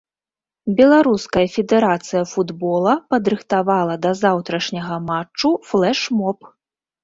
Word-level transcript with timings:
Беларуская 0.77 1.43
федэрацыя 1.55 2.23
футбола 2.33 2.93
падрыхтавала 3.13 3.95
да 4.09 4.17
заўтрашняга 4.25 5.01
матчу 5.15 5.49
флэш-моб. 5.73 6.39